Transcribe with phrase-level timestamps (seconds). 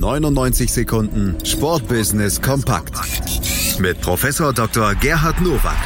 [0.00, 2.94] 99 Sekunden Sportbusiness kompakt
[3.80, 4.94] mit Professor Dr.
[4.94, 5.76] Gerhard Nowak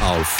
[0.00, 0.38] auf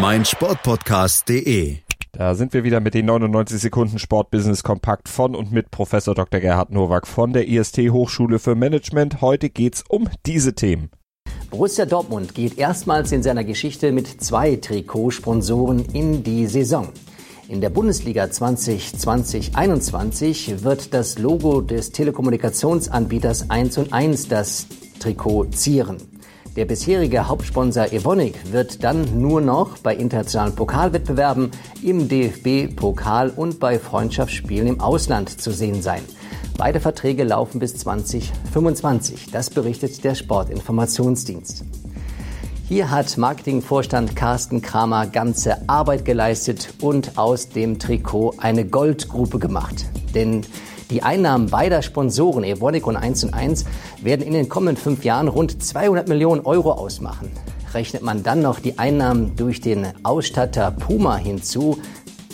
[0.00, 1.76] meinsportpodcast.de.
[2.12, 6.40] Da sind wir wieder mit den 99 Sekunden Sportbusiness kompakt von und mit Professor Dr.
[6.40, 9.20] Gerhard Nowak von der IST Hochschule für Management.
[9.20, 10.88] Heute geht's um diese Themen.
[11.50, 16.88] Borussia Dortmund geht erstmals in seiner Geschichte mit zwei Trikotsponsoren in die Saison.
[17.48, 24.66] In der Bundesliga 2020-21 wird das Logo des Telekommunikationsanbieters 1 und 1 das
[25.00, 25.96] Trikot zieren.
[26.56, 31.50] Der bisherige Hauptsponsor Evonik wird dann nur noch bei internationalen Pokalwettbewerben,
[31.82, 36.02] im DFB-Pokal und bei Freundschaftsspielen im Ausland zu sehen sein.
[36.58, 39.30] Beide Verträge laufen bis 2025.
[39.32, 41.64] Das berichtet der Sportinformationsdienst.
[42.68, 49.86] Hier hat Marketingvorstand Carsten Kramer ganze Arbeit geleistet und aus dem Trikot eine Goldgruppe gemacht.
[50.14, 50.42] Denn
[50.90, 53.64] die Einnahmen beider Sponsoren, Evonik und 1 und 1,
[54.02, 57.32] werden in den kommenden fünf Jahren rund 200 Millionen Euro ausmachen.
[57.72, 61.78] Rechnet man dann noch die Einnahmen durch den Ausstatter Puma hinzu,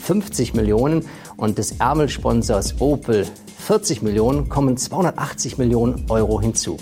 [0.02, 1.04] 50 Millionen,
[1.36, 3.24] und des Ärmelsponsors Opel
[3.58, 6.78] 40 Millionen, kommen 280 Millionen Euro hinzu.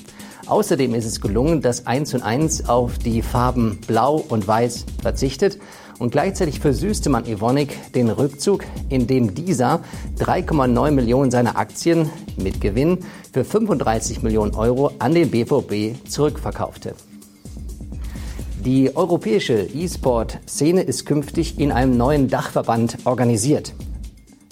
[0.53, 5.59] Außerdem ist es gelungen, dass 1 und 1 auf die Farben Blau und Weiß verzichtet
[5.99, 9.81] und gleichzeitig versüßte man Evonik den Rückzug, indem dieser
[10.19, 12.99] 3,9 Millionen seiner Aktien mit Gewinn
[13.33, 16.97] für 35 Millionen Euro an den BVB zurückverkaufte.
[18.63, 23.73] Die europäische E-Sport-Szene ist künftig in einem neuen Dachverband organisiert.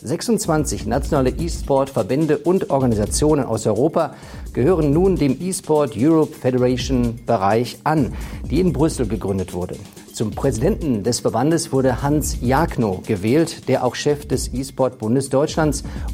[0.02, 4.14] 26 nationale E-Sport-Verbände und Organisationen aus Europa
[4.52, 8.14] gehören nun dem E-Sport Europe Federation Bereich an,
[8.50, 9.76] die in Brüssel gegründet wurde.
[10.12, 15.30] Zum Präsidenten des Verbandes wurde Hans Jagno gewählt, der auch Chef des E-Sport Bundes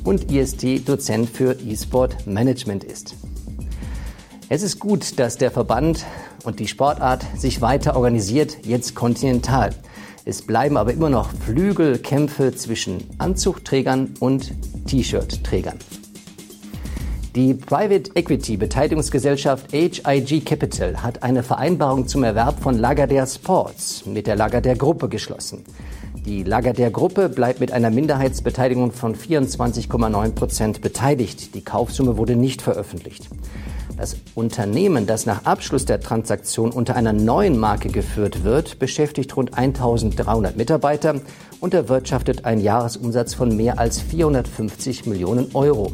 [0.04, 3.14] und IST-Dozent für E-Sport Management ist.
[4.48, 6.04] Es ist gut, dass der Verband
[6.44, 9.70] und die Sportart sich weiter organisiert, jetzt kontinental.
[10.28, 14.52] Es bleiben aber immer noch Flügelkämpfe zwischen Anzugträgern und
[14.88, 15.78] T-Shirt-Trägern.
[17.36, 24.26] Die Private Equity Beteiligungsgesellschaft HIG Capital hat eine Vereinbarung zum Erwerb von Lagardère Sports mit
[24.26, 25.62] der Lagardère Gruppe geschlossen.
[26.24, 31.54] Die Lagardère Gruppe bleibt mit einer Minderheitsbeteiligung von 24,9 Prozent beteiligt.
[31.54, 33.28] Die Kaufsumme wurde nicht veröffentlicht.
[33.96, 39.56] Das Unternehmen, das nach Abschluss der Transaktion unter einer neuen Marke geführt wird, beschäftigt rund
[39.56, 41.14] 1300 Mitarbeiter
[41.60, 45.92] und erwirtschaftet einen Jahresumsatz von mehr als 450 Millionen Euro.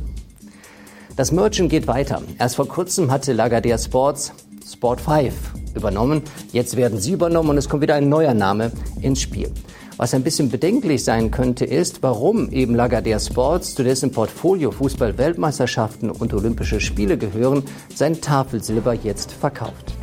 [1.14, 2.22] Das Merchant geht weiter.
[2.40, 4.32] Erst vor kurzem hatte Lagardère Sports
[4.69, 5.32] Sport 5
[5.76, 6.22] übernommen.
[6.52, 9.52] Jetzt werden sie übernommen und es kommt wieder ein neuer Name ins Spiel.
[9.97, 16.10] Was ein bisschen bedenklich sein könnte, ist, warum eben Lagardère Sports, zu dessen Portfolio Fußball-Weltmeisterschaften
[16.10, 17.62] und Olympische Spiele gehören,
[17.94, 19.94] sein Tafelsilber jetzt verkauft.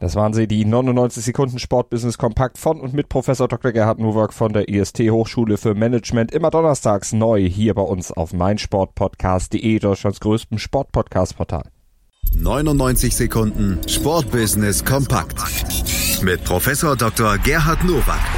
[0.00, 3.72] Das waren sie, die 99 Sekunden Sportbusiness Kompakt von und mit Professor Dr.
[3.72, 6.30] Gerhard Nowak von der IST Hochschule für Management.
[6.30, 11.64] Immer donnerstags neu hier bei uns auf meinsportpodcast.de, Deutschlands größtem Sportpodcast-Portal.
[12.36, 15.36] 99 Sekunden Sportbusiness Kompakt
[16.22, 17.38] mit Professor Dr.
[17.38, 18.37] Gerhard Nowak